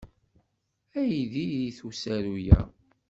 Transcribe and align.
Ay 0.99 1.13
diri-t 1.31 1.79
usaru-a! 1.87 2.61